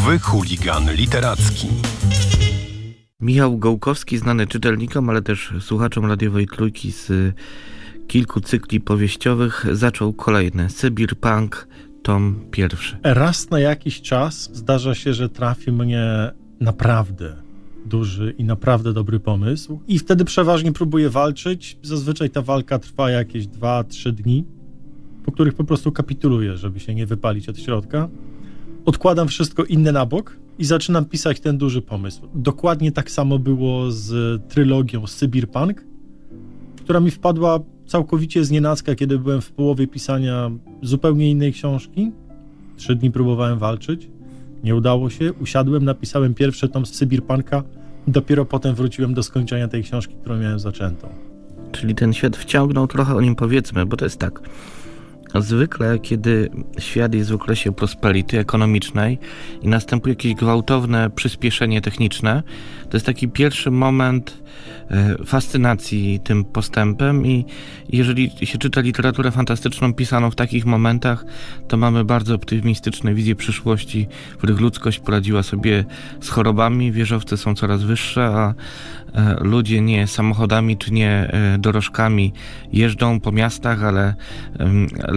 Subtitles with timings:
[0.00, 1.68] Radiowy chuligan literacki.
[3.20, 7.12] Michał Gołkowski, znany czytelnikom, ale też słuchaczom radiowej trójki z
[8.08, 11.68] kilku cykli powieściowych, zaczął kolejny Sybir Punk,
[12.02, 12.96] tom pierwszy.
[13.02, 16.30] Raz na jakiś czas zdarza się, że trafi mnie
[16.60, 17.36] naprawdę
[17.86, 19.80] duży i naprawdę dobry pomysł.
[19.88, 21.78] I wtedy przeważnie próbuję walczyć.
[21.82, 24.44] Zazwyczaj ta walka trwa jakieś 2-3 dni,
[25.24, 28.08] po których po prostu kapituluję, żeby się nie wypalić od środka.
[28.90, 32.28] Odkładam wszystko inne na bok i zaczynam pisać ten duży pomysł.
[32.34, 35.84] Dokładnie tak samo było z trylogią Sybir Punk,
[36.76, 40.50] która mi wpadła całkowicie znienacka, kiedy byłem w połowie pisania
[40.82, 42.12] zupełnie innej książki.
[42.76, 44.08] Trzy dni próbowałem walczyć,
[44.64, 45.32] nie udało się.
[45.32, 47.62] Usiadłem, napisałem pierwszy tom Sybir Punka,
[48.06, 51.08] dopiero potem wróciłem do skończenia tej książki, którą miałem zaczętą.
[51.72, 54.40] Czyli ten świat wciągnął trochę o nim powiedzmy, bo to jest tak.
[55.34, 59.18] Zwykle, kiedy świat jest w okresie prosperity ekonomicznej
[59.62, 62.42] i następuje jakieś gwałtowne przyspieszenie techniczne,
[62.90, 64.42] to jest taki pierwszy moment
[64.90, 67.44] e, fascynacji tym postępem i
[67.88, 71.24] jeżeli się czyta literaturę fantastyczną pisaną w takich momentach,
[71.68, 75.84] to mamy bardzo optymistyczne wizje przyszłości, w których ludzkość poradziła sobie
[76.20, 78.54] z chorobami, wieżowce są coraz wyższe, a
[79.14, 82.32] e, ludzie nie samochodami czy nie e, dorożkami
[82.72, 84.14] jeżdżą po miastach, ale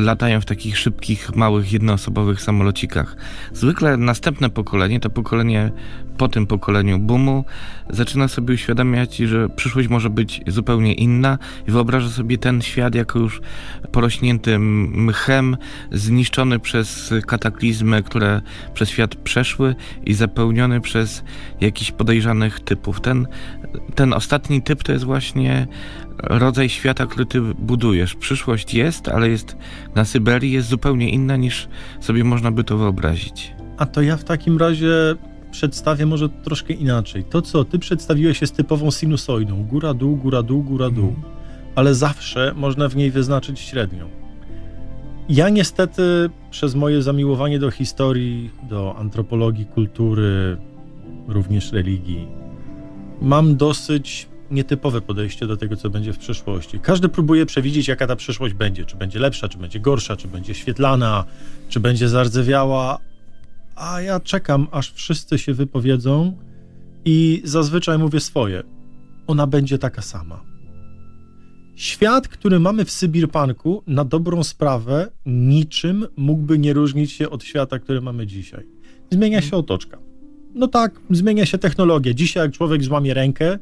[0.03, 3.15] latają w takich szybkich, małych, jednoosobowych samolocikach.
[3.53, 5.71] Zwykle następne pokolenie, to pokolenie
[6.17, 7.45] po tym pokoleniu boomu,
[7.89, 11.37] zaczyna sobie uświadamiać, że przyszłość może być zupełnie inna
[11.67, 13.41] i wyobraża sobie ten świat jako już
[13.91, 15.57] porośnięty mchem,
[15.91, 18.41] zniszczony przez kataklizmy, które
[18.73, 21.23] przez świat przeszły i zapełniony przez
[21.61, 23.01] jakichś podejrzanych typów.
[23.01, 23.27] Ten,
[23.95, 25.67] ten ostatni typ to jest właśnie
[26.23, 28.15] rodzaj świata, który ty budujesz.
[28.15, 29.57] Przyszłość jest, ale jest
[29.95, 31.67] na Syberii, jest zupełnie inna niż
[31.99, 33.53] sobie można by to wyobrazić.
[33.77, 35.15] A to ja w takim razie
[35.51, 37.23] przedstawię może troszkę inaczej.
[37.23, 39.63] To, co ty przedstawiłeś, jest typową sinusoidą.
[39.63, 41.09] Góra, dół, góra, dół, góra, dół.
[41.09, 41.21] Mm.
[41.75, 44.09] Ale zawsze można w niej wyznaczyć średnią.
[45.29, 50.57] Ja niestety przez moje zamiłowanie do historii, do antropologii, kultury,
[51.27, 52.27] również religii,
[53.21, 56.79] mam dosyć nietypowe podejście do tego, co będzie w przyszłości.
[56.79, 58.85] Każdy próbuje przewidzieć, jaka ta przyszłość będzie.
[58.85, 61.25] Czy będzie lepsza, czy będzie gorsza, czy będzie świetlana,
[61.69, 62.99] czy będzie zardzewiała.
[63.75, 66.37] A ja czekam, aż wszyscy się wypowiedzą
[67.05, 68.63] i zazwyczaj mówię swoje.
[69.27, 70.43] Ona będzie taka sama.
[71.75, 77.79] Świat, który mamy w Sybirpanku, na dobrą sprawę, niczym mógłby nie różnić się od świata,
[77.79, 78.65] który mamy dzisiaj.
[79.11, 79.97] Zmienia się otoczka.
[80.55, 82.13] No tak, zmienia się technologia.
[82.13, 83.59] Dzisiaj, jak człowiek złamie rękę,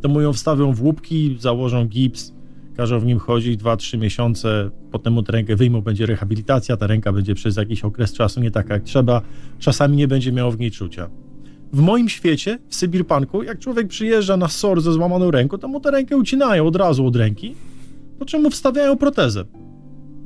[0.00, 2.32] to mu ją wstawią w łupki, założą gips,
[2.76, 7.12] każą w nim chodzić 2-3 miesiące, potem mu tę rękę wyjmą, będzie rehabilitacja, ta ręka
[7.12, 9.22] będzie przez jakiś okres czasu nie taka jak trzeba,
[9.58, 11.10] czasami nie będzie miał w niej czucia.
[11.72, 15.80] W moim świecie, w Sybirpanku, jak człowiek przyjeżdża na SOR ze złamaną ręką, to mu
[15.80, 17.54] tę rękę ucinają od razu od ręki,
[18.18, 19.44] po czym mu wstawiają protezę.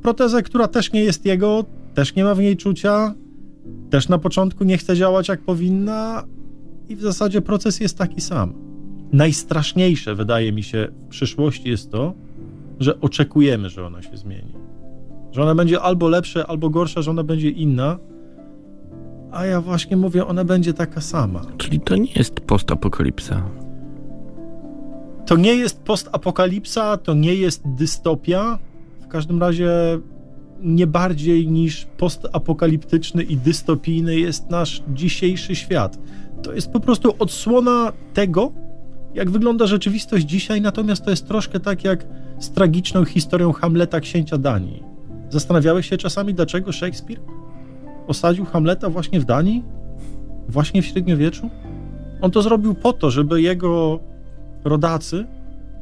[0.02, 1.64] Protezę, która też nie jest jego,
[1.94, 3.14] też nie ma w niej czucia,
[3.90, 6.24] też na początku nie chce działać jak powinna
[6.88, 8.73] i w zasadzie proces jest taki sam
[9.12, 12.14] najstraszniejsze, wydaje mi się, w przyszłości jest to,
[12.80, 14.52] że oczekujemy, że ona się zmieni.
[15.32, 17.98] Że ona będzie albo lepsza, albo gorsza, że ona będzie inna,
[19.32, 21.42] a ja właśnie mówię, ona będzie taka sama.
[21.56, 23.42] Czyli to nie jest postapokalipsa.
[25.26, 28.58] To nie jest postapokalipsa, to nie jest dystopia.
[29.00, 29.70] W każdym razie
[30.60, 35.98] nie bardziej niż postapokaliptyczny i dystopijny jest nasz dzisiejszy świat.
[36.42, 38.52] To jest po prostu odsłona tego,
[39.14, 42.06] jak wygląda rzeczywistość dzisiaj, natomiast to jest troszkę tak jak
[42.38, 44.82] z tragiczną historią Hamleta księcia Danii.
[45.30, 47.20] Zastanawiałeś się czasami, dlaczego Szekspir
[48.06, 49.62] osadził Hamleta właśnie w Danii?
[50.48, 51.50] Właśnie w średniowieczu?
[52.20, 54.00] On to zrobił po to, żeby jego
[54.64, 55.26] rodacy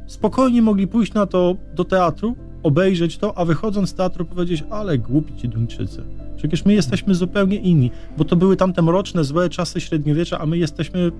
[0.07, 4.97] spokojnie mogli pójść na to do teatru, obejrzeć to, a wychodząc z teatru powiedzieć, ale
[4.97, 6.03] głupi ci Duńczycy.
[6.37, 10.57] Przecież my jesteśmy zupełnie inni, bo to były tamte mroczne, złe czasy średniowiecza, a my
[10.57, 11.11] jesteśmy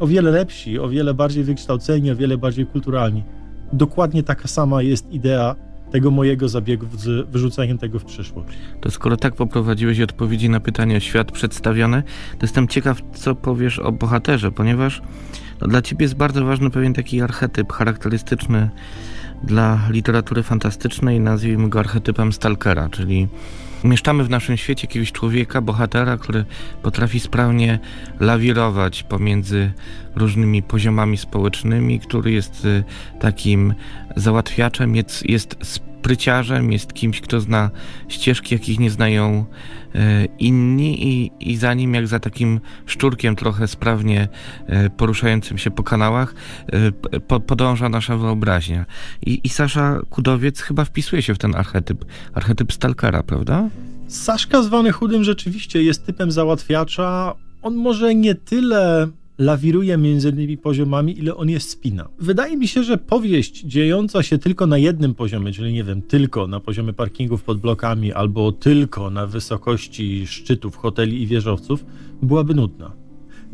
[0.00, 3.22] o wiele lepsi, o wiele bardziej wykształceni, o wiele bardziej kulturalni.
[3.72, 5.56] Dokładnie taka sama jest idea
[5.90, 8.58] tego mojego zabiegu z wyrzuceniem tego w przyszłość.
[8.80, 12.02] To skoro tak poprowadziłeś odpowiedzi na pytanie o świat przedstawiony,
[12.38, 15.02] to jestem ciekaw, co powiesz o bohaterze, ponieważ
[15.60, 18.70] no, dla ciebie jest bardzo ważny pewien taki archetyp charakterystyczny
[19.44, 23.28] dla literatury fantastycznej, nazwijmy go archetypem Stalkera, czyli
[23.84, 26.44] umieszczamy w naszym świecie jakiegoś człowieka, bohatera, który
[26.82, 27.78] potrafi sprawnie
[28.20, 29.72] lawirować pomiędzy
[30.16, 32.84] różnymi poziomami społecznymi, który jest y,
[33.20, 33.74] takim
[34.16, 35.56] załatwiaczem, jest, jest
[36.04, 37.70] spryciarzem, jest kimś, kto zna
[38.08, 39.44] ścieżki, jakich nie znają
[39.94, 44.28] e, inni i, i za nim, jak za takim szczurkiem trochę sprawnie
[44.66, 46.34] e, poruszającym się po kanałach,
[46.72, 48.86] e, po, podąża nasza wyobraźnia.
[49.26, 52.04] I, I Sasza Kudowiec chyba wpisuje się w ten archetyp,
[52.34, 53.68] archetyp stalkera, prawda?
[54.08, 57.34] Saszka zwany chudym rzeczywiście jest typem załatwiacza.
[57.62, 59.08] On może nie tyle
[59.38, 62.08] lawiruje między tymi poziomami, ile on je spina.
[62.18, 66.46] Wydaje mi się, że powieść dziejąca się tylko na jednym poziomie, czyli nie wiem, tylko
[66.46, 71.84] na poziomie parkingów pod blokami albo tylko na wysokości szczytów hoteli i wieżowców,
[72.22, 72.92] byłaby nudna.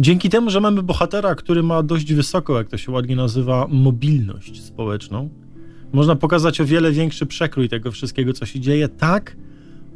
[0.00, 4.62] Dzięki temu, że mamy bohatera, który ma dość wysoką, jak to się ładnie nazywa, mobilność
[4.62, 5.28] społeczną,
[5.92, 9.36] można pokazać o wiele większy przekrój tego wszystkiego, co się dzieje, tak,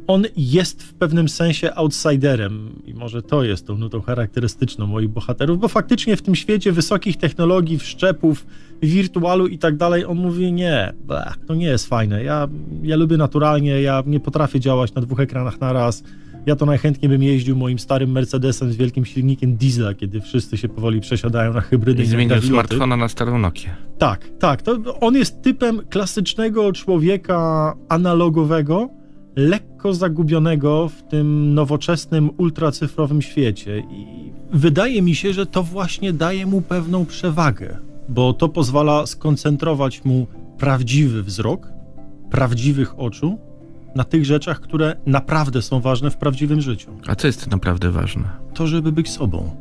[0.07, 5.59] on jest w pewnym sensie outsiderem i może to jest tą nutą charakterystyczną moich bohaterów,
[5.59, 8.45] bo faktycznie w tym świecie wysokich technologii, wszczepów,
[8.81, 12.47] wirtualu i tak dalej, on mówi nie, bleh, to nie jest fajne, ja,
[12.83, 16.03] ja lubię naturalnie, ja nie potrafię działać na dwóch ekranach naraz,
[16.45, 20.69] ja to najchętniej bym jeździł moim starym Mercedesem z wielkim silnikiem diesla, kiedy wszyscy się
[20.69, 23.69] powoli przesiadają na hybrydy I na zmienił smartfona na starą Nokię.
[23.97, 24.61] Tak, tak.
[24.61, 28.89] To on jest typem klasycznego człowieka analogowego,
[29.35, 33.79] lekko zagubionego w tym nowoczesnym, ultracyfrowym świecie.
[33.79, 37.77] I wydaje mi się, że to właśnie daje mu pewną przewagę,
[38.09, 40.27] bo to pozwala skoncentrować mu
[40.57, 41.69] prawdziwy wzrok,
[42.31, 43.37] prawdziwych oczu
[43.95, 48.23] na tych rzeczach, które naprawdę są ważne w prawdziwym życiu A co jest naprawdę ważne?
[48.53, 49.55] to, żeby być sobą.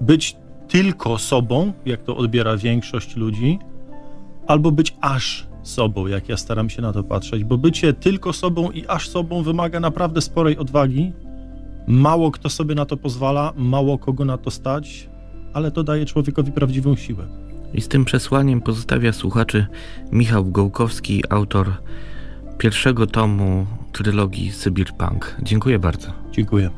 [0.00, 0.36] Być
[0.68, 3.58] tylko sobą, jak to odbiera większość ludzi,
[4.46, 8.70] albo być aż sobą, jak ja staram się na to patrzeć, bo bycie tylko sobą
[8.70, 11.12] i aż sobą wymaga naprawdę sporej odwagi.
[11.86, 15.08] Mało kto sobie na to pozwala, mało kogo na to stać,
[15.52, 17.26] ale to daje człowiekowi prawdziwą siłę.
[17.74, 19.66] I z tym przesłaniem pozostawia słuchaczy
[20.12, 21.72] Michał Gołkowski, autor
[22.58, 25.36] pierwszego tomu trylogii Sybir Punk.
[25.42, 26.08] Dziękuję bardzo.
[26.32, 26.70] Dziękuję.